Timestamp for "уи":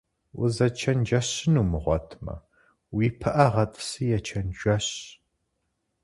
2.95-3.07